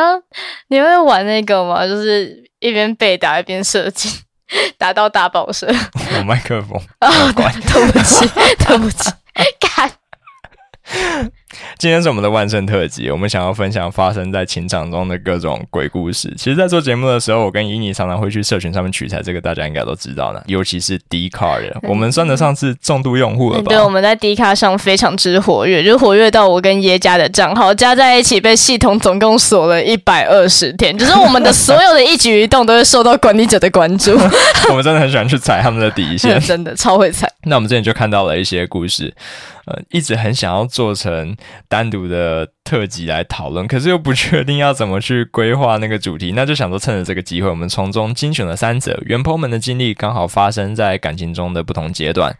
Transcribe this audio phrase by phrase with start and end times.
[0.00, 0.22] 要
[0.68, 1.86] 你会玩那个吗？
[1.86, 4.08] 就是一边被打一边射击，
[4.78, 5.66] 打到大爆射。
[6.18, 8.26] 我麦克风，哦，对不起，
[8.66, 9.10] 对不起，
[9.76, 11.30] 干。
[11.78, 16.32] 今天是我们的万圣特辑，我们想要分享发生在情场中的各种鬼故事。
[16.36, 20.42] 其实，在做节目的时候，我跟伊妮常常会去社群上面取材，这个大家应该都知道的。
[20.48, 23.68] 尤其是 D 卡人，我们算得上是重度用户了吧？
[23.68, 34.12] 对，我们在 D 卡上非常之活跃，就活跃到我跟耶加的账号加在一起，被系统总共锁了一百二十天，就是我们的所有的一举一动都会受到管理者的关注。
[34.68, 37.30] 我们真的很喜欢去踩他们的底线，真的超会踩。
[37.44, 39.12] 那我们之前就看到了一些故事。
[39.66, 41.36] 呃，一直很想要做成
[41.68, 52.36] 单独的特辑来讨论，可是又不确定要怎么去规划那个主题，那就想说趁着这个机会，我们从中精选了三则原剖们的经历，刚好发生在感情中的不同阶段。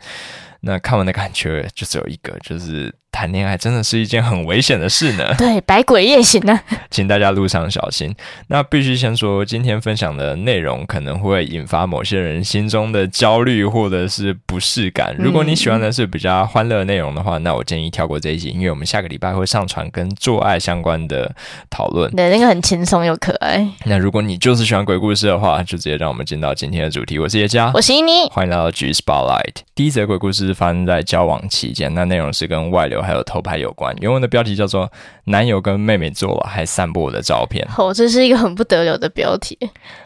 [0.62, 5.34] 那看完的感觉就只有一个，就是谈恋爱真的是一件很危险的事呢。
[5.38, 6.59] 对，百鬼夜行呢，
[6.91, 8.14] 请大家路上小心。
[8.48, 15.15] 那必须先说，今天分享的内容可能会引发某些人心中的焦虑或者是不适感。
[15.18, 21.34] 如果你喜欢的是比较欢乐的内容的话，那我建议跳过这一集，因为我们下个礼拜会上传跟做爱相关的
[21.71, 22.10] 讨论。
[22.12, 23.66] 对，那个很轻松又可爱。
[23.84, 27.18] 那如果你就是喜欢鬼故事的话，就直接让我们进到今天的主题。
[27.18, 29.62] 我是叶佳，我是伊妮，欢迎来到 G Spotlight。
[29.74, 30.51] 第一则鬼故事。
[30.60, 33.95] 发生在交往期间，那内容是跟外流还有偷拍有关。
[34.01, 34.90] 原文的标题叫做
[35.26, 37.66] “男友跟妹妹做，还散播我的照片”。
[37.79, 39.59] 哦，这是一个很不得了的标题。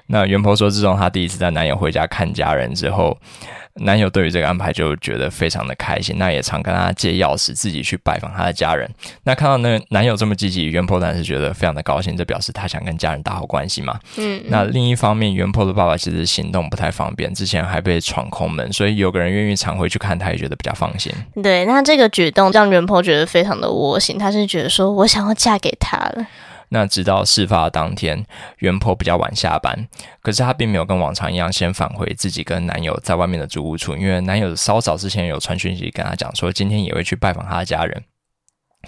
[0.06, 3.19] 那袁婆说，自从她第一次带男友回家看家人之后。
[3.78, 8.88] 男友对于这个安排就觉得非常的开心，那也常跟她借钥匙，自己去拜访她的家人。
[9.25, 13.98] 那看到那男友这么积极，袁婆当然是觉得非常的高兴，这表示他想跟家人打好关系嘛。
[14.16, 14.41] 嗯。
[14.47, 21.12] 那另一方面，袁婆的爸爸其实行动不太方便，之前还被闯空门，所以有个人愿意常回去看，他也觉得比较放心。
[21.42, 26.25] 对，那这个举动让袁婆觉得非常的窝心，他是觉得说我想要嫁给他了。
[26.75, 28.27] 那直到事发当天，
[28.58, 29.86] 袁婆比较晚下班，
[30.20, 38.03] 可是她并没有跟往常一样先返回自己跟男友在外面的租屋处，因为男友稍早之前有传讯息跟她讲说，今天也会去拜访他的家人。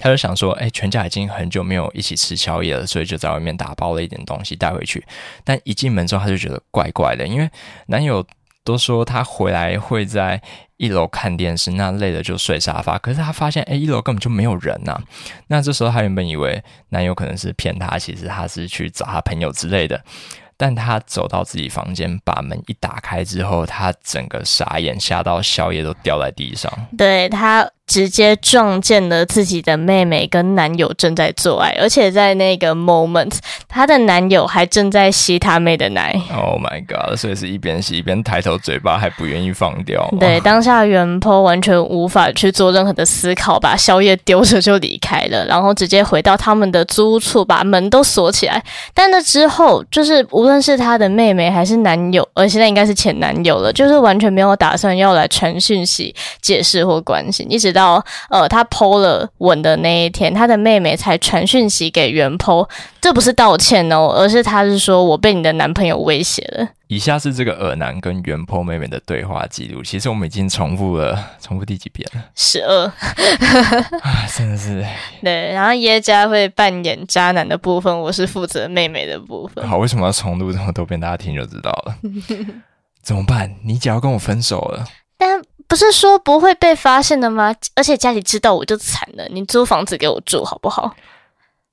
[0.01, 5.07] 她就想说，哎，全家已经很久没有一起吃宵夜了，所以就在外面打包了一点东西带回去。
[5.45, 7.49] 但一进门之后，她就觉得怪怪的，因为
[7.87, 8.27] 男友
[8.67, 10.43] 都说他回来会在。
[10.79, 12.99] 一楼看电视，那累了就睡沙发。
[12.99, 15.01] 可是她发现，哎，一楼根本就没有人呐。
[15.47, 19.99] 那这时候她原本以为男友可能是骗她，其实他是去找他朋友之类的。
[20.59, 26.71] 但她走到自己房间，把门一打开之后，她整个傻眼，吓到宵夜都掉在地上。
[26.99, 27.67] 对她。
[27.87, 33.33] 直接撞见了自己的妹妹跟男友正在做爱，而且在那个 moment，
[33.69, 36.13] 她的男友还正在吸她妹的奶。
[36.35, 37.17] Oh my god！
[37.17, 40.13] 所以是一边吸一边抬头，嘴巴还不愿意放掉。
[40.19, 48.61] 对，当下原坡完全无法去做任何的思考，把宵夜丢着就离开了，然后直接回到他们的租屋处，把门都锁起来。
[48.93, 57.76] 但那之后，就是无论是他的妹妹还是男友，而现在应该是前男友了，就是完全没有打算要来传讯息解释或关心，一直。
[57.77, 62.67] 到呃，他剖了吻的那一天，他的妹妹才传讯息给原剖，
[63.01, 66.69] 这不是道歉哦，而是他是说我被你的男朋友威胁了。
[66.89, 72.25] 以下是这个耳男跟原剖妹妹的对话记录，其实我们已经重复了，重复第几遍了？
[72.37, 72.85] 十二
[74.03, 74.25] 啊。
[74.37, 74.87] 真的是。
[75.21, 79.69] 对，然后耶加会扮演渣男的部分，我是负责妹妹的部分。
[79.69, 81.01] 好，为什么要重录这么多遍？
[81.01, 81.97] 大家听就知道了。
[83.03, 83.57] 怎么办？
[83.65, 84.85] 你只要跟我分手了？
[85.69, 85.77] 但。
[85.77, 87.55] 不是说不会被发现的吗？
[87.75, 89.29] 而且家里知道我就惨了。
[89.29, 90.97] 你租房子给我住好不好？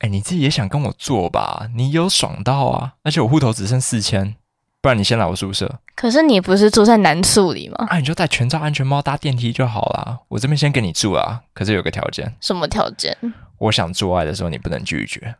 [0.00, 1.70] 哎，你自己也想跟我做吧？
[1.74, 2.92] 你有爽到啊！
[3.02, 4.36] 而且我户头只剩四千，
[4.82, 5.78] 不然你先来我宿舍。
[5.94, 7.86] 可是你不是住在南宿里吗？
[7.88, 10.18] 啊，你就戴全罩安全帽搭电梯就好啦。
[10.28, 11.40] 我这边先给你住啊。
[11.54, 12.36] 可是有个条件。
[12.42, 13.16] 什么条件？
[13.56, 15.34] 我想做爱的时候你不能拒绝。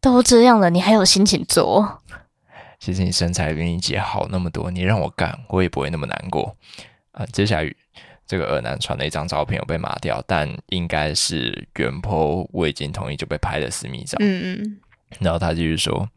[0.00, 2.00] 都这样了，你还有心情做？
[2.78, 6.54] 其实你身材比你姐好那么多，你让我干，我也不会那么难过
[7.10, 7.26] 啊。
[7.32, 7.74] 接下来。
[8.26, 14.16] 这个二男传的一张照片有被码掉，但应该是原 po 未经同意就被拍的私密照。
[14.20, 14.80] 嗯嗯，
[15.20, 16.08] 然后他继续说：“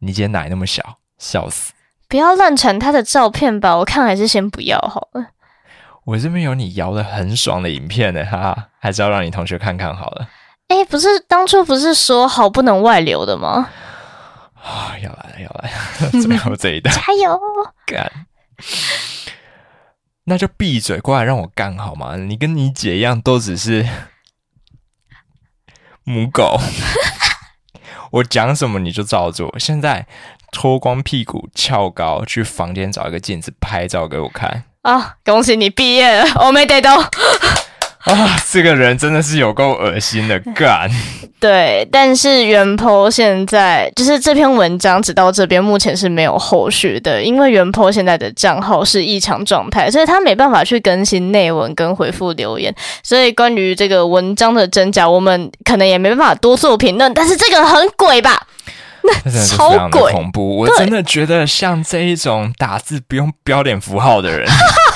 [0.00, 1.72] 你姐奶那么小，笑死！
[2.08, 5.26] 不要乱传他的照片吧，我看还是先不要好了。
[6.04, 10.26] 我这边有你摇的很爽的影片呢，哈哈，还是要让你同学看看好了。
[10.68, 13.68] 哎，不是当初不是说好不能外流的吗？
[14.54, 17.38] 啊，要来了，要来了， 最后这一段， 加油！
[17.84, 18.10] 干。”
[20.28, 22.16] 那就闭嘴，过来让我干好吗？
[22.16, 23.88] 你跟你姐一样，都只是
[26.04, 26.60] 母狗。
[28.12, 29.58] 我讲什么你就照做。
[29.58, 30.06] 现在
[30.52, 34.64] 脱光屁股，翘高，去房间找一个镜子拍照给我看。
[34.82, 35.16] 啊！
[35.24, 37.10] 恭喜你毕业了，我没得到。
[38.08, 40.90] 啊，这个人真的是有够恶心的， 干。
[41.40, 52.74] 对，但是原 po 现在就是这篇文章，直到这边目前是没有后续的，因为原 po 现在的账号是异常状态，所以他没办法去更新内文跟回复留言，
[53.04, 57.12] 所以关于这个文章的真假，我们可能也没办法多做评论。
[57.14, 58.42] 但是这个很鬼吧？
[59.24, 60.58] 那超鬼恐怖！
[60.58, 64.46] 我真的觉得像这一种打字不用标点符号的人。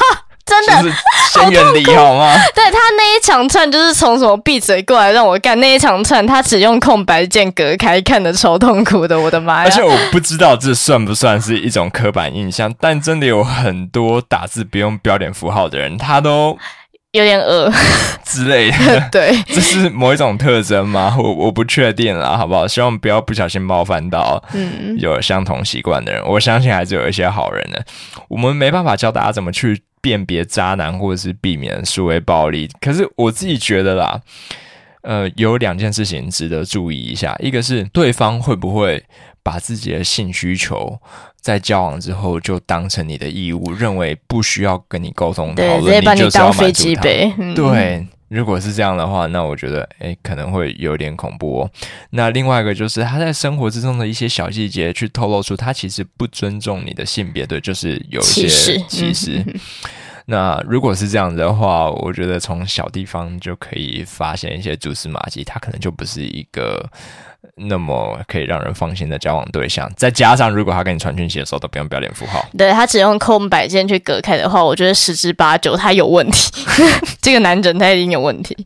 [0.67, 0.93] 真的，
[1.31, 2.35] 先远离 好吗？
[2.55, 9.65] 对他那一长串就是从什么闭嘴过来让我干那一长串，他只用空白键隔开，看的超痛苦的，我的妈呀！
[9.65, 16.59] 而且我不知道这算不算是一种刻板印象，但真的有很多打字不用标点符号的人，他都
[17.13, 17.71] 有点饿
[18.25, 19.09] 之类的。
[19.13, 21.15] 对，这是某一种特征吗？
[21.21, 22.67] 我我不确定啦，好不好？
[22.67, 24.43] 希望不要不小心冒犯到
[24.99, 26.23] 有相同习惯的人。
[26.27, 27.85] 我相信还是有一些好人的。
[28.29, 29.83] 我们没办法教大家怎么去。
[30.03, 34.21] 辨别渣男或者是避免数位暴力，可是我自己觉得啦，
[35.03, 37.37] 呃，有两件事情值得注意一下。
[37.41, 39.05] 一个是对方会不会
[39.43, 40.99] 把自己的性需求
[41.41, 47.03] 在交往之后就当成你的义务，认为不需要跟你沟通讨论，你就是要满足他。
[47.55, 48.07] 对。
[48.29, 51.71] 如果是这样的话，那我觉得诶可能会有点恐怖哦。
[52.13, 59.45] 那另外一个就是他在生活之中的一些小细节，去透露出他其实不尊重你的性别，对，就是有一些歧视。
[60.27, 66.89] 那如果是这样子的话，我觉得从小地方就可以发现一些蛛丝马迹，他可能就不是一个。
[67.57, 76.51] 那么可以让人放心的交往对象，再加上如果他跟你传讯息的时候都不用标点符号，对他只用空白键去隔开的话，我觉得十之八九他有问题，
[77.21, 78.57] 这个男人他一定有问题。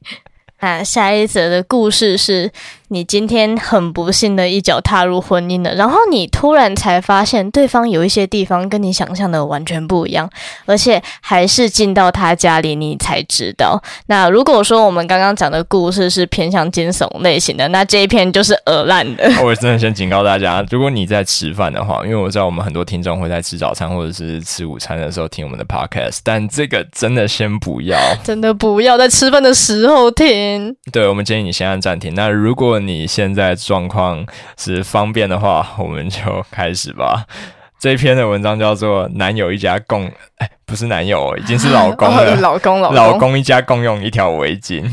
[0.61, 2.53] 那下一则的故事是。
[2.89, 10.31] 你今天很不幸的一脚踏入婚姻了，然后你突然才发现对方有一些地方跟你想象的完全不一样，
[10.67, 13.83] 而且还是进到他家里你才知道。
[14.07, 19.29] 那如果说我们刚刚讲的故事是偏向惊悚类型的，那这一篇就是鹅烂的。
[19.43, 30.77] 我真的先警告大家，如果你在吃饭的话，因为我知道我们很多听众会在吃早餐或者是吃午餐的时候听我们的 podcast，但这个真的先不要，真的不要在吃饭的时候听。
[30.93, 32.15] 对，我们建议你先按暂停。
[32.15, 34.25] 那如果你现在状况
[34.59, 37.25] 是方便的话，我们就开始吧。
[37.79, 40.09] 这篇的文章叫做《男友一家共》，
[40.39, 42.35] 哎，不是男友，已经是老公了。
[42.41, 44.91] 老公，老公，老公一家共用一条围巾。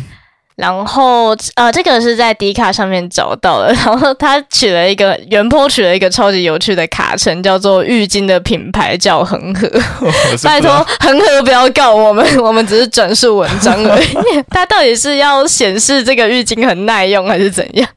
[0.55, 3.73] 然后，呃，这个是在迪卡上面找到的。
[3.85, 9.67] 然后他取了一个原坡，取了一个超级有趣的卡称，叫做浴巾的品牌叫恒河。
[10.43, 14.07] 拜托，恒河不要告我们， 我们只是转述文章而已。
[14.49, 17.89] 他到底是要显示这个浴巾很耐用，还是怎样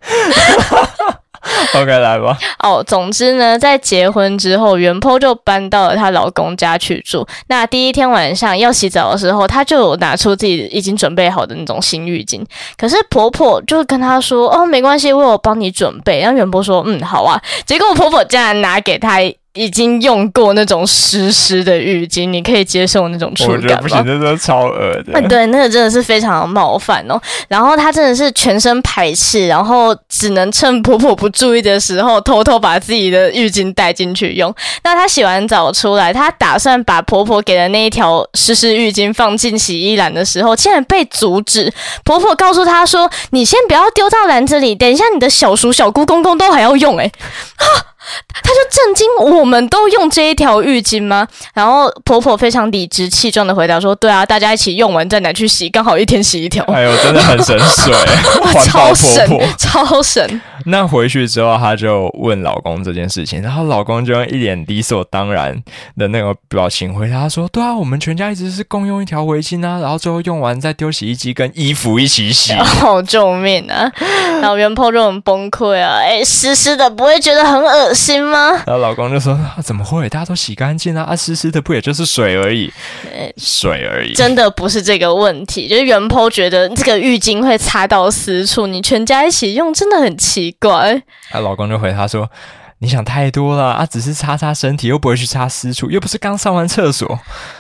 [1.75, 2.37] OK，来吧。
[2.61, 7.27] 哦，总之呢，在结婚之后，袁坡就搬到了她老公家去住。
[7.49, 12.45] 那第一天晚上要洗澡的时候，她就有拿出自己已经准备好的那种新浴巾。
[12.77, 19.19] 可是婆婆就跟她说：“哦，没关系，我有帮你准备。”然后袁坡说：“嗯，好啊。”结果婆婆竟然拿给她。
[19.57, 23.59] 已经用过那种湿湿的浴巾，你可以接受那种触感吗？
[23.63, 25.21] 我觉得不行，真的超恶的。
[25.29, 27.21] 对，那个真的是非常冒犯哦。
[27.49, 34.55] 然后她真的是全身排斥，然后只能趁婆婆不注意的时候，偷偷把自己的浴巾带进去用。
[34.85, 41.73] 那她洗完澡出来，她打算把婆婆给的那一条湿湿浴巾放进洗衣篮的时候，竟然被阻止。
[42.05, 47.11] 婆婆告诉她说：“你先不要丢到篮子里，等一下你的小叔、小姑、公公都还要用。”哎，
[47.57, 47.65] 啊！
[48.43, 49.07] 他就震惊，
[49.39, 51.27] 我们都用这一条浴巾吗？
[51.55, 56.65] 然后婆婆非常理直气壮的回答说：“对啊，大家一起用完再拿去洗，刚好一天洗一条。
[56.73, 57.95] ”哎呦，真的很省水，
[58.67, 60.41] 超省，超省。
[60.67, 65.57] 那回去之后，她就问老公这件事情，然后老公就用一脸理所当然
[65.97, 73.91] 的那个表情回答说：“对啊，我们全家一直是共用一条围巾啊，然后最后用完再丢洗衣机跟衣服一起洗。”好救命啊！
[74.41, 78.53] 然后袁婆就很崩溃啊，哎，湿湿的不会觉得很恶心吗？
[78.67, 80.09] 然后老公就说：“怎么会？
[80.09, 82.73] 大家都洗干净啊，啊，湿湿的不也就是水而已，
[83.37, 90.55] 水而已。”真的不是这个问题，就是袁婆觉得这个浴巾会擦到私处，你全家一起用真的很奇。
[90.61, 92.29] 怪，她老公就回她说。
[92.79, 93.87] 你想太多了啊！
[93.87, 97.19] 只是擦擦身体，又不会去擦私处，又不是刚上完厕所。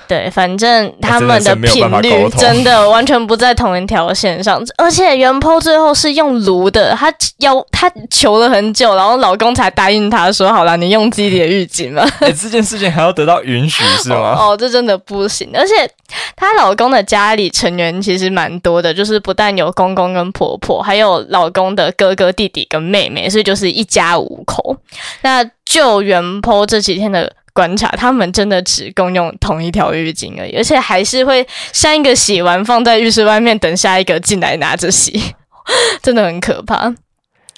[0.09, 4.63] 对，反正他们的频率真的完全不在同一条线上。
[4.77, 12.05] 而且原 po 最后是用炉的，她要她求了很久，然后老公才答应她说：“好了，你用自己的浴巾嘛。
[12.41, 14.37] ”这件事情还要得到允许是吗？
[14.39, 15.51] 哦，这真的不行。
[15.55, 15.75] 而且
[16.35, 24.77] 她老公的家里成员其实蛮多的，就是不但有公公跟婆婆，还有老公的哥哥、弟弟跟妹妹，所以就是一家五口。
[25.23, 35.19] 那就原坡这几天的观察，他们真的只共用同一条浴巾而已，而且还是会像一个洗完放在浴室外面等下一个进来拿着洗，
[36.03, 36.93] 真的很可怕。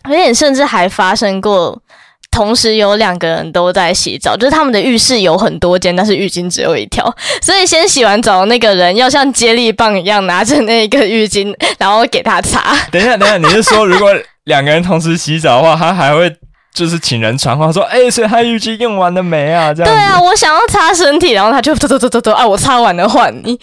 [0.04, 1.82] 而且甚至还发生过。
[2.30, 7.02] 同时有两个人都在洗澡，就是他们的浴室有很多间，但是浴巾只有一条，
[7.40, 12.76] 所以先洗完澡的那个人要像接力棒一样拿着那个浴巾，然后给他擦。
[12.92, 14.14] 等一下，等一下，你是说如果
[14.44, 16.30] 两个人同时洗澡的话，他还会？
[16.78, 19.74] 就是请人传话说，哎，所以他浴巾用完了没啊？
[19.74, 23.58] 这样对啊，我想要擦身体，然后他就走走走走走，啊，我擦完了换你。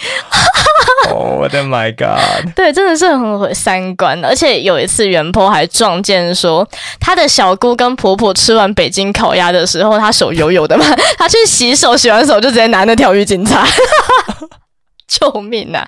[1.10, 2.53] 哦，我的 My God！
[2.53, 4.19] 对，真的是很毁三观。
[4.25, 6.67] 而且有一次，袁坡还撞见说，
[7.00, 10.86] 他的小姑跟婆婆吃完北京烤鸭的时候，他手油油的嘛，
[11.17, 13.65] 他去洗手，洗完手就直接拿那条浴巾擦。
[15.07, 15.88] 救命啊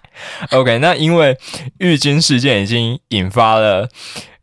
[0.52, 1.36] ！OK，那因为
[1.80, 3.90] 浴巾事件已经引发了。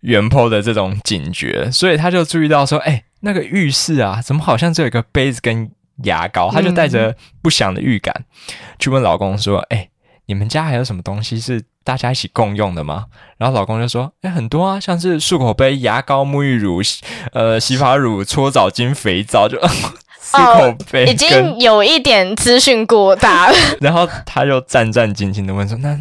[0.04, 5.70] 原坡的这种警觉，所以他就注意到说：“哎，那个浴室啊，怎么好像只有一个杯子跟
[6.04, 8.24] 牙膏？”他就带着不祥的预感
[8.78, 9.88] 去问老公说：“哎，
[10.26, 13.06] 你们家还有什么东西是大家一起共用的吗？”
[13.38, 16.82] 然后老公就说：“哎，很多啊，像是漱口杯、牙膏、沐浴乳、
[17.32, 19.58] 呃洗发乳、搓澡巾、肥皂，就
[20.20, 23.56] 漱口杯已经有一点资讯过大了。
[23.80, 25.98] ”然后他就战战兢兢的问说：“那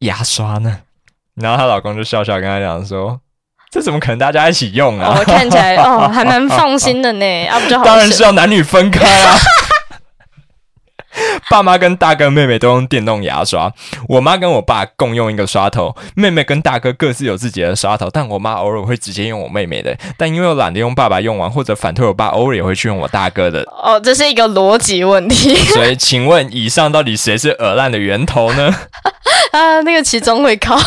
[0.00, 0.80] 牙刷呢？”
[1.40, 3.20] 然后她老公就笑笑跟他讲说。
[3.70, 5.14] 这怎么可能大家一起用啊？
[5.18, 7.46] 我看起来 哦，还蛮放心的呢。
[7.46, 7.84] 啊，不就好？
[7.84, 9.36] 当然是要男女分开啊。
[11.50, 13.72] 爸妈跟大哥妹妹都用电动牙刷，
[14.08, 18.08] 我妈跟我爸共用一个刷头，妹妹跟大哥各自有自己的刷头。
[18.12, 23.62] 但我妈偶尔会直接用我妹妹的，但因为我懒得用爸爸用完，或者反推我爸偶尔也会去用我大哥的。
[23.62, 25.56] 哦，这是一个逻辑问题。
[25.56, 28.72] 所以，请问以上到底谁是耳烂的源头呢？
[29.52, 30.78] 啊，那个其中会考。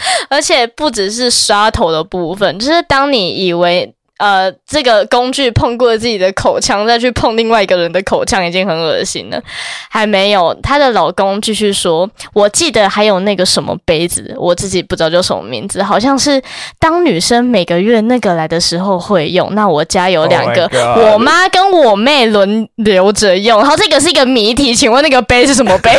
[0.30, 3.94] 而且不只是刷头的部分，就是当你以为。
[4.18, 9.40] 呃，这个工具碰过自己的口腔，再去碰另外一个人的口腔，已经很恶心了。
[9.88, 16.42] 还没有，她的老公继续说：“我记得还有那个什么杯子，我自己不知道叫什么名字，好像是
[16.80, 19.54] 当女生每个月那个来的时候会用。
[19.54, 23.60] 那我家有两个， 我妈跟我妹轮流着用。
[23.60, 25.96] 然后这个是一个谜题，请问那个杯是什么杯？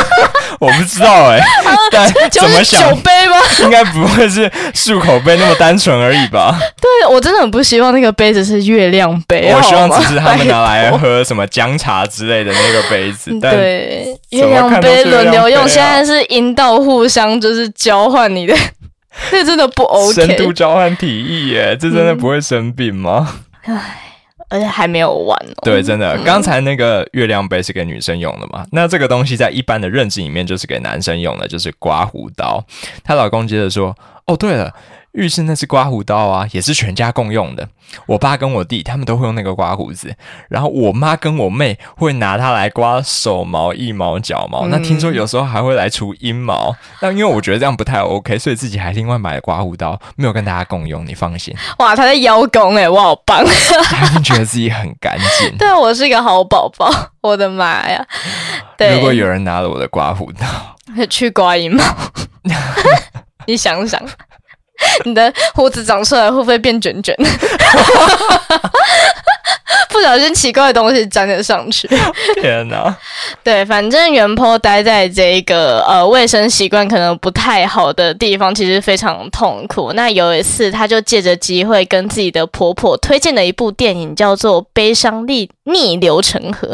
[0.58, 1.38] 我不知道哎，
[1.90, 2.80] 但怎么想？
[2.88, 3.36] 酒杯吗？
[3.60, 6.58] 应该不会是漱口杯那么单纯而已吧？
[6.80, 7.57] 对，我真的很不。
[7.58, 13.36] 不希望那个杯子是月亮杯，我希望只是他们拿来喝什么姜茶之类的那个杯子。
[13.40, 18.54] 对，月亮杯轮流用，现在是阴道互相就是交换你的，
[19.32, 20.14] 这真的不 OK。
[20.14, 23.40] 深度交换体液耶，这真的不会生病吗？
[23.64, 24.02] 唉，
[24.50, 25.62] 而且还没有完哦。
[25.62, 28.64] 对，真的，刚才那个月亮杯是给女生用的嘛？
[28.70, 32.64] 那这个东西在一般的认知里面就是给男生用的，就是刮胡刀。
[33.02, 33.92] 她老公接着说
[34.26, 34.72] ：“哦，对了。”
[35.12, 37.68] 浴室那只刮胡刀啊，也是全家共用的。
[38.06, 40.14] 我爸跟我弟他们都会用那个刮胡子，
[40.48, 44.66] 然后我妈跟我妹会拿它来刮手毛、腋毛、脚毛。
[44.66, 46.76] 那听说有时候还会来除阴毛。
[47.00, 51.06] 那因为我觉得这样不太 OK，所以自己还另外买了刮胡刀，没有跟大家共用。
[51.06, 51.54] 你放心。
[51.78, 53.42] 哇，他在邀功哎，我好棒！
[53.84, 55.56] 他一定觉得自己很干净。
[55.56, 56.90] 对，我是一个好宝宝。
[57.22, 58.06] 我的妈呀！
[58.94, 60.46] 如果有人拿了我的刮胡刀
[61.08, 61.82] 去刮阴毛，
[63.46, 64.00] 你想想。
[65.04, 67.14] 你的胡子长出来会不会变卷卷？
[69.90, 71.88] 不小心奇怪的东西粘了上去。
[72.40, 72.96] 天哪！
[73.42, 79.92] 对，反正袁坡待在这个呃卫生习惯可能不太好的地方，其实非常痛苦。
[79.94, 86.68] 那有一次，他就借着机会跟自己的婆婆推荐了一部电影，叫做《悲伤逆逆流成河》。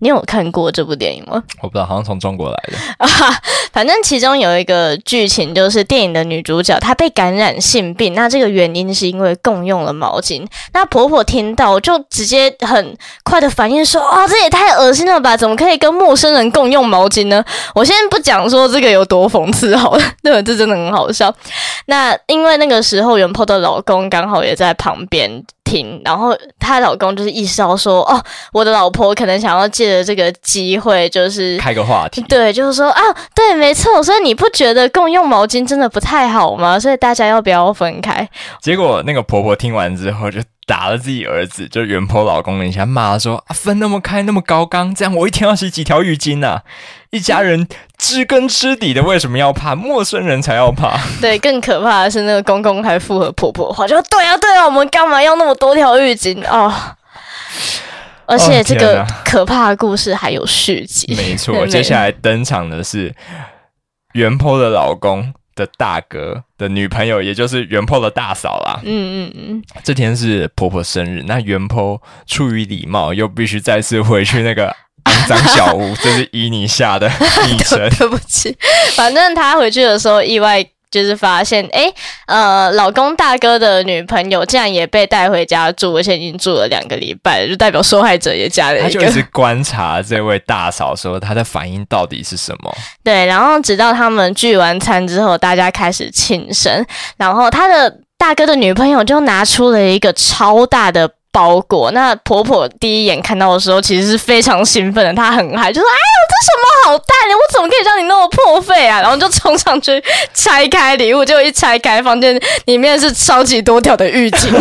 [0.00, 1.42] 你有看过这部电影吗？
[1.62, 3.08] 我不知道，好像从中国来的啊。
[3.72, 10.44] 反正其中有一个剧情，就是电影的女主角她被感染性病，那这个原因是因为共用了毛巾。
[10.72, 15.36] 那婆婆听到就直接很快的反应说：“啊，这也太恶心了吧！
[15.36, 17.42] 怎么可以跟陌生人共用毛巾呢？”
[17.74, 21.32] 我先不讲说这个有多讽刺好了，对，这真的很好笑。
[21.86, 25.42] 那因为那个时候袁婆的老公刚好也在旁边。
[25.64, 33.00] 听，然后她老公就是意识到说，哦，我的老婆可能想要借着这个机会，就是开个话题，对，就是说啊，
[33.34, 36.78] 对，没错，所以你不觉得共用毛巾真的不太好吗？
[36.78, 38.28] 所以大家要不要分开？
[38.60, 40.40] 结果那个婆婆听完之后就。
[40.66, 46.62] 打了自己儿子，就原婆老公一下，骂说：“啊，分那么开，那么高刚，这样我一天要洗几条浴巾呐？
[47.14, 47.66] 一家人
[47.96, 49.74] 知根知底的，为什么要怕？
[49.74, 50.98] 陌生人才要怕。
[51.22, 56.96] 对，更可怕的是那个公公还附和婆婆话，就说：对啊，对啊，我们干嘛要那么多条浴巾啊？
[58.26, 61.14] 而且这个可怕的故事还有续集。
[61.14, 63.14] 没错，接下来登场的是
[64.14, 65.32] 袁坡的老公。
[65.56, 68.80] 的大哥的女朋友，也就是元坡的大嫂啦。
[68.82, 74.74] 嗯嗯嗯，这天是婆婆生日，那元坡出于礼貌，又必须再次回去那个肮
[75.28, 77.08] 脏小屋，这是依你下的
[77.46, 77.78] 昵称。
[77.98, 78.56] 对不起，
[78.94, 80.64] 反正他回去的时候意外。
[80.90, 81.92] 就是发现，哎，
[82.26, 88.84] 呃，老公大哥的女朋友竟然也被带回家住，而且已经住了两个礼拜，就代表受害者也加了一个。
[88.84, 92.72] 他就一直观察这位大嫂，说她的反应到底是什么。
[93.02, 101.10] 对，然后直到他们聚完餐之后，大家开始庆生，然后他的大哥的女朋友就拿出了一个超大的。
[101.34, 107.34] 包裹，那婆婆第一眼看到的时候，其实是非常兴奋的，她很嗨，就说：“哎呦，这什么好大的？
[107.34, 110.00] 我怎么可以让你那么破费啊？”然后就冲上去
[110.32, 114.52] 拆开礼物，结果一拆开，房间里面是超级多条的浴巾。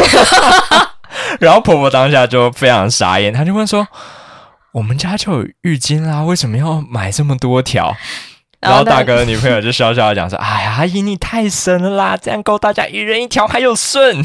[1.40, 3.88] 然后婆婆当下就非常傻眼，她就问说
[4.74, 7.96] ：“我们家就有浴巾啦，为什么要买这么多条？”
[8.64, 14.24] 然后大哥的女朋友就笑笑的讲说：“哎呀，阿姨你太神了啦，这样够大家一人一条还有剩。”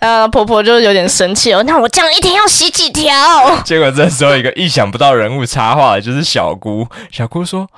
[0.00, 3.12] 呃，婆婆就有点生气哦，那我这样一天要洗几条？
[3.64, 7.68] 结果这时候一个意想不到人物插话就是小姑，小姑说。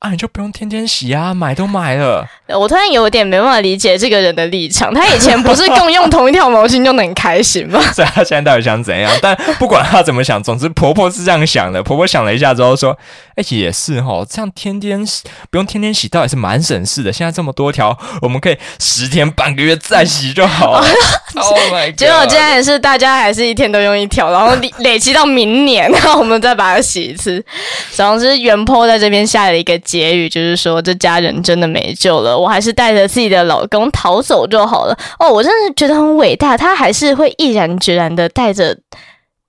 [0.00, 2.26] 啊，你就不用天天洗啊，买都买了。
[2.58, 4.92] 我突然有点没办法理解这个人的立场。
[4.94, 7.78] 他以前不是共用同一条毛巾就能开心吗？
[7.92, 9.12] 所以他现在到底想怎样？
[9.20, 11.82] 但不管他怎么想，总之婆婆是这样想的。
[11.82, 12.96] 婆婆想了一下之后说
[13.36, 17.12] ：“哎，也是哈，这样天天洗不用天天洗，倒也是蛮省事的。
[17.12, 20.86] 现在这么多条，我们可以十天半个月再洗就好了。
[21.36, 21.94] ”Oh my！
[21.94, 27.44] 结果今天也是大家还是一天都用一条，然后累积到明年，然后我们再把它洗一次。
[27.92, 29.78] 总之，原坡在这边下了一个。
[29.90, 34.96] 结语就是说，这家人真的没救了，我还是带着自己的老公逃走就好了。
[35.18, 38.78] 哦，我真的觉得很伟大，他还是会毅然决然的带着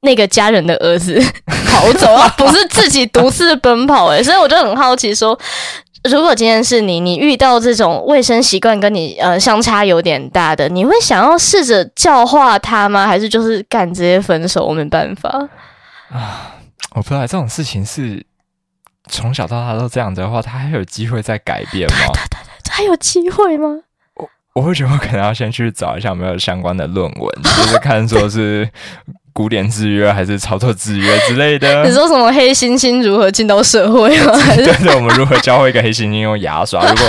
[0.02, 1.22] 那个家人的儿子
[1.70, 4.08] 逃走， 不是自己独自奔跑。
[4.08, 5.38] 诶，所以我就很好奇，说
[6.06, 13.06] 如果今天是你，你遇到这种卫生习惯跟你呃相差有点大的，你会想要试着教化他吗？
[13.06, 14.66] 还是就是干直接分手？
[14.66, 15.30] 我没办法
[16.12, 16.56] 啊，
[16.96, 18.26] 我不知道这种事情是。
[19.12, 21.98] 从小到大都这样子的话，他还有机会再改变吗？
[22.14, 23.68] 对对对，还有机会吗？
[24.16, 28.68] 我我会觉得我可能要先去找一下有没有相关的论文， 就是看说是
[29.34, 31.84] 古典制约还是操作制约之类的。
[31.86, 34.34] 你说什么黑猩猩如何进到社会吗？
[34.56, 36.82] 对 对，我们如何教会一个黑猩猩用牙刷？
[36.86, 37.06] 如果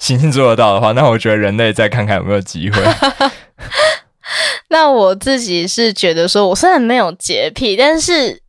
[0.00, 2.82] 猩猩做得到的话，那我觉得人类再看看有没有机会。
[4.70, 8.42] 那我自己是觉得说，我虽然没有洁癖，但是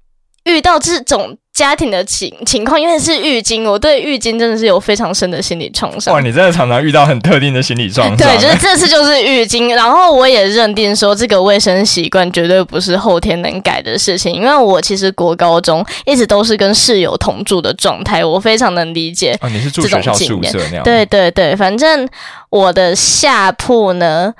[0.46, 1.38] 遇到这种。
[1.58, 6.14] 家庭的情情况，因为是浴巾，我对浴巾真的是有非常深的心理创伤。
[6.14, 8.16] 哇，你真的常常遇到很特定的心理创伤。
[8.16, 19.36] 对，就是这次就是浴巾，然后我也认定说这个卫生习惯绝对不是后天能改的事情，因为我其实国高中一直都是跟室友同住的状态，我非常能理解。
[19.42, 20.84] 哦，你是住学校宿舍那样？
[20.84, 22.08] 对对对，反正
[22.52, 24.32] 我的下铺呢。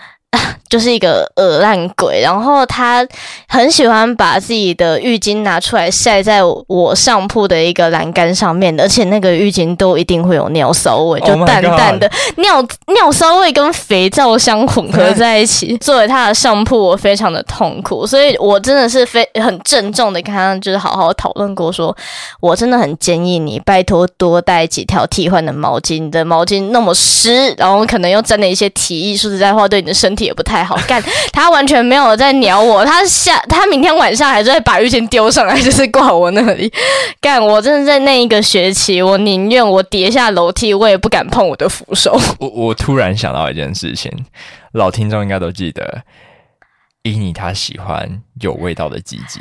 [0.70, 3.08] 就是一个恶烂鬼，然后他
[3.48, 15.78] 很喜欢把自己的浴巾拿出来晒在我上铺的一个栏杆上面，而且那个浴巾都一定会有尿骚味，就淡淡的尿尿骚味跟肥皂香混合在 一起。
[15.78, 21.96] 作为他的上铺，我非常的痛苦，所以我真的是非很郑重的跟他就是好好讨论过，说
[22.42, 30.64] 我真的很建议你拜托多带几条替换的毛巾，你的毛巾那么湿，然后可能又沾了一些体液，说实在话，对你的身体也不太。
[30.64, 36.72] 好干，他完全没有在鸟我，他下他明天晚上还是会把浴巾丢上来，就是挂我那里
[37.22, 37.42] 干。
[37.44, 42.20] 我真的在那一个学期，我宁愿我跌下楼梯，我也不敢碰我的扶手。
[42.40, 44.12] 我我突然想到一件事情，
[44.74, 46.04] 老听众应该都记得，
[47.04, 49.40] 伊尼他喜欢有味道的鸡鸡。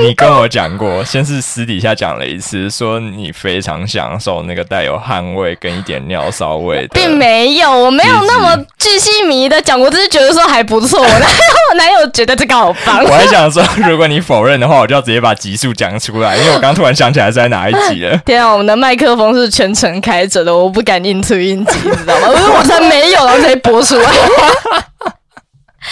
[0.00, 11.04] 你跟我讲过，先是私底下讲了一次，说你非常享受那个带有汗味跟一点尿骚味，并没有，我没有那么巨细迷的讲，我只是觉得说还不错。
[11.04, 11.28] 然后
[11.70, 18.16] 我男友觉得这个好棒， 我还想说，如果你否认的话，我就要直接把集数讲出来，因为我刚突然想起来是在哪一集了。
[18.24, 22.28] 天啊，我们的麦克风是全程开着的，我不敢硬出音机，知道吗？
[22.58, 24.10] 我才没有，然后才播出来。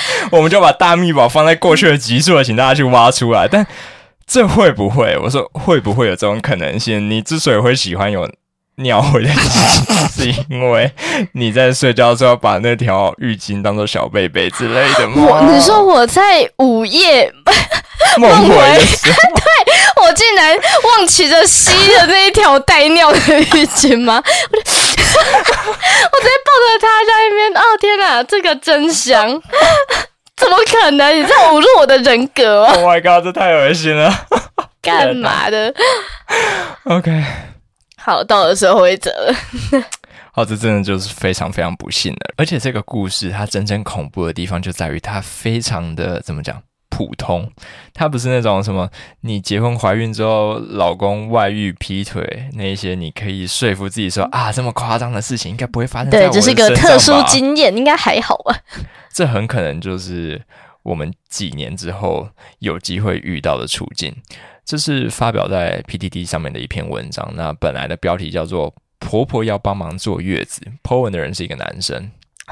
[0.33, 3.47] 我们就把大秘宝放在过去的集数了，请大家去挖出来。
[3.49, 3.67] 但
[4.27, 5.17] 这会不会？
[5.23, 7.11] 我说会不会有这种可能性？
[7.11, 8.31] 你之所以会喜欢有
[8.77, 9.31] 尿味的
[10.11, 10.91] 是因为
[11.33, 15.15] 你在睡觉时候把那条浴巾当做小贝贝之类的吗？
[15.17, 17.31] 我你说我在午夜
[18.17, 19.50] 梦回的时候， 对
[20.11, 24.21] 我竟然忘记着吸的那一条带尿的浴巾吗？
[24.51, 29.41] 我 就我直接抱着他在那边，哦天哪，这个真香！
[30.37, 31.17] 怎么可能？
[31.17, 34.13] 你在侮辱我的人格！Oh my god，这太恶心了！
[34.83, 35.73] 干嘛的
[36.87, 37.23] ？OK，
[37.97, 39.33] 好，到了最后一则了。
[40.35, 42.35] 哦，这真的就是非常非常不幸的。
[42.37, 47.51] 而且这个故事它真正恐怖的地方就在于它非常的怎么讲普通，
[47.95, 48.91] 它不是那种什么
[49.23, 56.11] 你结婚怀孕之后老公外遇劈腿那一些，你可以说服自己说啊这么夸张的事情应该不会发生。
[56.11, 58.55] 对，这是一个特殊经验，应该还好吧？
[59.15, 60.43] 这很可能就是
[60.83, 64.15] 我们几年之后有机会遇到的处境。
[64.65, 68.75] 这是发表在 PTT 上面的一篇文章，那本来的标题叫做。
[69.03, 72.11] 婆婆要帮忙坐月子，Po 文的人是一个男生。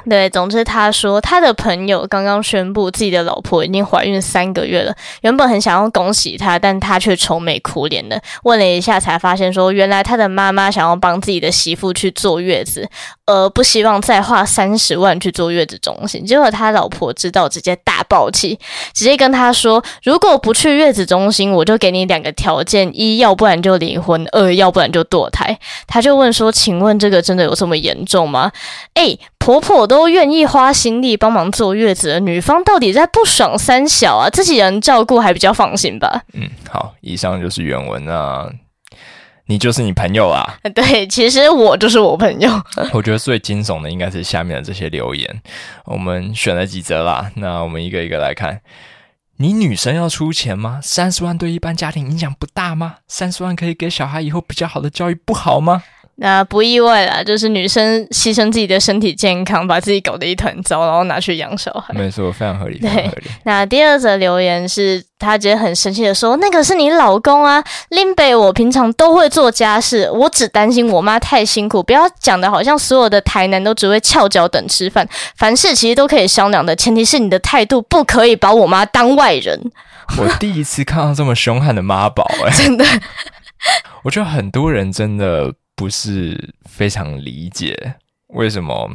[0.08, 8.20] 对，总之他说他的朋友刚刚宣布自己的老婆已经怀孕三个月了，原本很想要恭喜他，但他却愁眉苦脸的。
[8.44, 12.88] 问了一下，才发现说原来他的妈妈想要帮自己的媳妇去坐月子。
[13.26, 18.58] 呃，不希望再花三十万去坐月子中心，结果他老婆知道，直接大爆气，
[18.94, 28.50] 直接跟他说：“如果不去月子中心，我就给你两个条件：一，要不然就离婚；二，要不然就堕胎。”他就问说：“请问这个真的有这么严重吗？”
[28.94, 34.30] 诶，婆婆都愿意花心力帮忙坐月子，女方到底在不爽三小啊？
[34.30, 36.22] 自己人照顾还比较放心吧？
[36.34, 38.48] 嗯，好，以上就是原文啊。
[39.46, 40.44] 你就是你朋友啊？
[40.74, 42.50] 对，其实我就是我朋友。
[42.92, 45.40] 我觉得最惊悚的应该是下面的这些留言，
[45.86, 48.60] 我们选了几则啦，那我们一个一个来看。
[49.40, 50.80] 你女生要出钱吗？
[50.82, 52.96] 三十万对一般家庭影响不大吗？
[53.06, 55.82] 三十万可以给小孩以后比较好的教育，不好吗？
[56.20, 61.94] 那不意外啦，就是女生牺牲自己的身体健康，把自己搞得一团糟，然后拿去养小孩。
[61.94, 62.76] 没错，非常合理。
[62.82, 63.08] 对，
[63.44, 71.80] 那第二则留言是，他直接很生气的说：“那个是你老公啊，林北，我平常都会做家事，我只担心我妈太辛苦。
[71.80, 79.70] 不要讲的好像所有的台南都只会翘脚等吃饭，凡事其实都可以商量的，前提是你的态度不可以把我妈当外人。”
[80.18, 82.84] 我第一次看到这么凶悍的妈宝，哎， 真的，
[84.02, 85.54] 我觉得很多人真的。
[85.78, 87.94] 不是非常理解
[88.30, 88.90] 为什么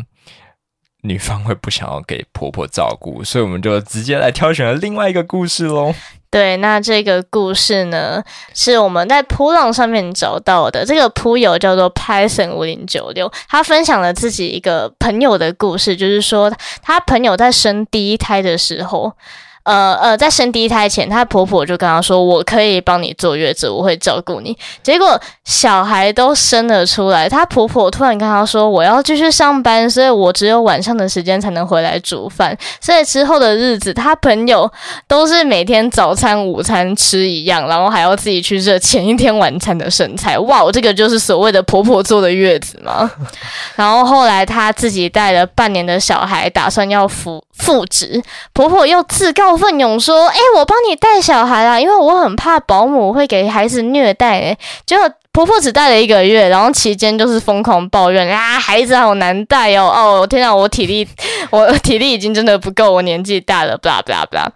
[1.03, 5.95] 女方会不想要给婆婆照顾，所以我们就直接来挑选了另外一个故事喽。
[6.29, 8.21] 对，那这个故事呢，
[8.53, 10.85] 是我们在扑浪上面找到的。
[10.85, 19.15] 这个扑友叫做 Python 五零九六，他分享了自己一个朋友的故事，就是说他朋友在生第一胎的时候。
[19.63, 34.69] 呃呃，在生第一胎前，她婆婆就跟她说：“我可以帮你坐月子，我会照顾你。”结果小孩都生了出来，她婆婆突然跟她说：“我要继续上班，所以我只有晚上的时间才能回来煮饭。”所以之后的日子，她朋友
[35.07, 40.37] 都是每天早餐、午餐吃一样，然后还要自己去热前一天晚餐的剩菜。
[40.39, 43.09] 哇，这个就是所谓的婆婆坐的月子吗？
[43.77, 48.21] 然后后来她自己带了半年的小孩，打算要复复职，
[48.51, 49.52] 婆婆又自告。
[49.57, 61.07] 奋勇说：“哎，我帮你带小孩啊，因为我很怕保姆会给孩子虐待。”哎，结果婆婆只带了一个月，然后期间就是疯狂抱怨啊，孩子好难带哦，哦，天啊，我体力，
[61.49, 64.47] 我体力已经真的不够，我年纪大了，blah blah blah。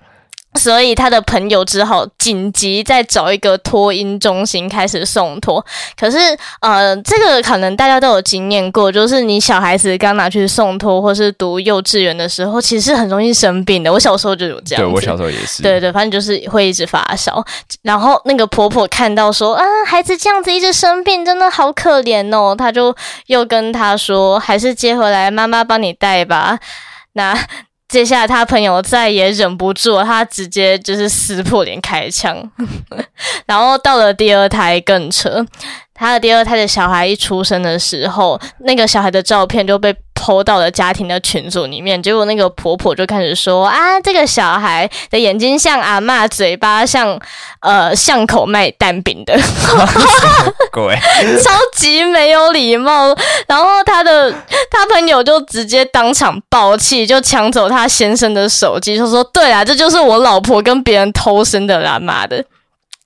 [0.57, 5.63] 所以他的朋友只好紧急再找一个托婴中心开始送托。
[5.99, 6.17] 可是，
[6.61, 13.91] 呃，这个可能大家都有经验过，就是你小孩子刚拿去送托或是读幼稚园的时候，其实很容易生病的。
[13.91, 14.83] 我小时候就有这样。
[14.83, 15.61] 对我小时候也是。
[15.61, 17.43] 对对，反正就是会一直发烧。
[17.81, 22.55] 然后那个婆婆看到说啊，孩子这样子一直生病，真的好可怜哦。
[22.57, 22.95] 她就
[23.27, 26.59] 又跟他说，还是接回来，妈妈帮你带吧。
[27.13, 27.37] 那。
[27.87, 32.51] 接下来，他朋友再也忍不住，他直接就是撕破脸开枪。
[33.47, 35.45] 然后到了第二胎更扯，
[35.93, 39.95] 他的第二胎的小孩一出生的时候，那个小孩的照片就被。
[40.27, 47.17] 偷到了家庭的群组里面，结果那个婆婆就开始说啊，这个小孩的眼睛像阿妈，嘴巴像
[47.61, 49.39] 呃巷口卖蛋饼的，
[51.41, 53.15] 超级没有礼貌。
[53.47, 54.29] 然后他的
[54.69, 62.43] 他朋友就直接当场爆气，就抢走他先生的手机，就说：“对啊，这就是我老婆跟别人偷生的啦，妈的！”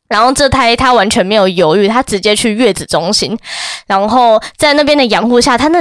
[0.10, 3.38] 然后这胎他完全没有犹豫，他直接去月子中心，
[3.86, 5.80] 然后在那边的养护下，他那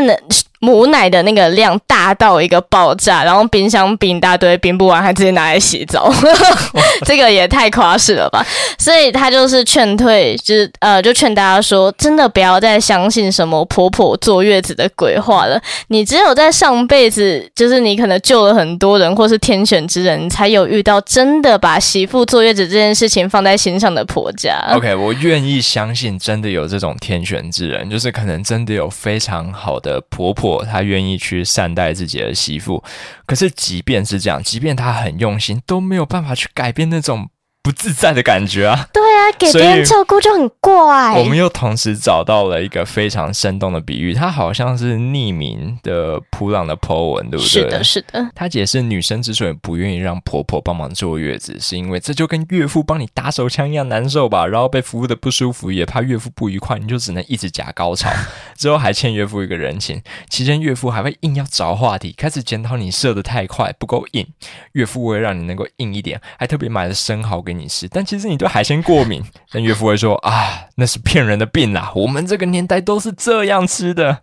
[0.60, 6.12] 母奶的那个量大到一个爆炸，然后冰箱冰一大堆，冰不完还直接拿来洗澡，
[7.06, 8.44] 这个也太夸饰了吧！
[8.78, 15.58] 所以他就是劝退，就是呃，就劝大家说，真的不要再相信什么婆婆坐月子的鬼话了。
[15.88, 24.58] 你只有在上辈子，就是你可能救了很多人，或是天选之人，才有遇到真的把媳妇坐月子这件事情放在心上的婆家。
[24.74, 30.49] OK，我愿意相信真的有这种天选之人，就是可能真的有非常好的婆婆。
[30.64, 32.82] 他愿意去善待自己的媳妇，
[33.26, 37.28] 可是即便是这样，即便他很用心，都没有办法去改变那种
[37.62, 38.88] 不自在的感觉啊。
[38.92, 41.18] 对啊，给别人照顾就很怪。
[41.18, 47.48] 我们又同时找到了一个非常生动的比喻，它好像是匿名的普朗的 po 文，对不对？
[47.48, 48.30] 是的，是的。
[48.34, 54.46] 他解释女生之所以不愿意让婆婆帮忙坐月子，是因为这就跟岳父帮你打手枪一样难受吧？
[54.46, 58.10] 然后被服务的不舒服，也怕岳父不愉快，你就只能一直假高潮，
[58.56, 60.02] 之后还欠岳父一个人情。
[60.28, 64.26] 期间岳父还会硬要找话题，开始检讨你射的太快不够硬。
[64.72, 69.22] 岳父为了让你能够硬一点，还特别买了生蚝给你吃，但其实你对海鲜过敏。
[69.50, 74.20] 但岳父会说啊，那是骗人的病啦，我们这个年代都是这样吃的。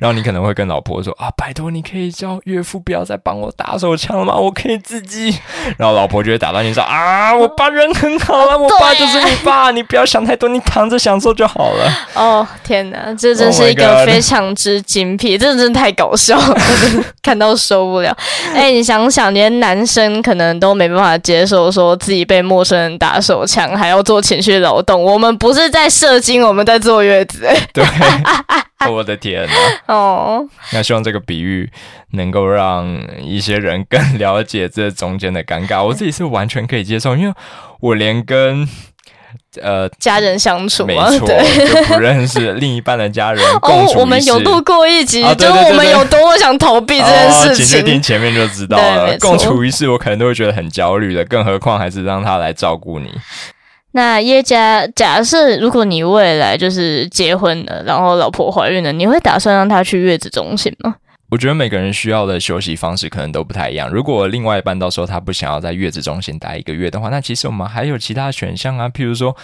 [0.00, 4.34] 然后你可能会跟老婆说啊，拜托，你可以叫岳父不要再帮我打手枪了吗？
[4.36, 5.36] 我可以自己。
[5.78, 11.92] 然后老婆就会打断你说啊，我爸人很好啊，我爸就是你爸，你不要想太多，你躺着享受就好了。
[12.14, 16.56] 哦天哪，这真是一个非常之精辟， 这真的太搞笑了，
[17.22, 18.16] 看到受不了。
[18.54, 25.02] 哎，你想想，连男生可能都没办法接受说自己被陌生人打手枪，还要做情绪劳动。
[25.02, 27.48] 我们不是在射精，我们在坐月子。
[27.72, 27.84] 对。
[28.88, 29.52] 我的天呐！
[29.86, 31.70] 哦，那希望这个比喻
[32.12, 32.86] 能够让
[33.20, 35.84] 一些人更了解这中间的尴尬。
[35.84, 37.34] 我自己是完全可以接受，因为
[37.80, 38.66] 我连跟
[39.60, 49.14] 呃家人相处，没错，就不认识另一半的家人 共处我们有录过一集，就我们有多么想逃避这件事情，请听前面就知道了。
[49.18, 53.12] 共处一室，我可能都会觉得很焦虑的，更何况还是让他来照顾你。
[53.92, 60.96] 那耶加，假设如果你未来就是结婚了，然后老婆怀孕了，你会打算让她去月子中心吗？
[61.30, 63.88] 我觉得每个人需要的休息方式可能都不太一样。
[63.88, 69.36] 如果另外一半到时候他不想要在月子中心待一个月的话，那其实我们还有其他选项啊，譬如说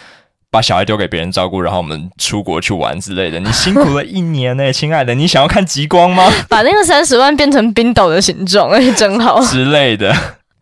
[0.51, 3.39] 把小孩丢给别人照顾，然后我们出国去玩之类的。
[3.39, 6.29] 你辛苦了一年呢，亲爱的，你想要看极光吗？
[6.49, 10.13] 把那个三十万变成冰岛的形状，哎，真好之类的。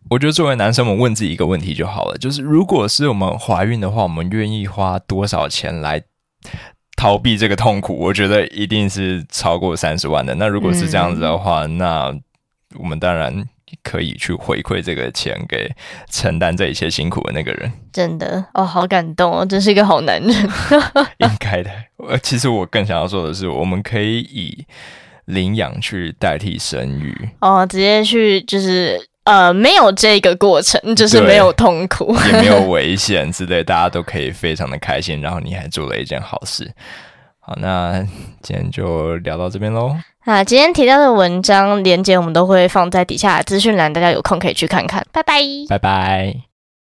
[0.09, 6.03] 我觉得作为男生，我们问自己一个问题就好了，就是如果是我们怀孕的话，我们愿意花多少钱来
[6.95, 7.97] 逃避这个痛苦？
[7.97, 10.35] 我觉得一定是超过三十万的。
[10.35, 12.15] 那如果是这样子的话，那
[12.77, 13.43] 我们当然
[13.81, 15.67] 可以去回馈这个钱给
[16.11, 17.71] 承担这一切辛苦的那个人。
[17.91, 20.31] 真的哦，好感动哦，真是一个好男人。
[21.17, 21.71] 应该的。
[22.07, 24.65] 呃，其实我更想要说的是，我们可以以
[25.25, 27.29] 领养去代替生育。
[27.39, 29.09] 哦，直接去就是。
[29.25, 35.19] 呃，没有这个过程，就是没有痛苦，也没有危险之类，大家都可以非常的开心。
[35.19, 36.71] 然后你还做了一件好事。
[37.39, 37.99] 好，那
[38.41, 39.95] 今天就聊到这边喽。
[40.25, 45.05] 那今天提到的文章连接，我们都会放在底下资讯栏，大家有空可以去看看。
[45.11, 46.44] 拜拜，拜拜。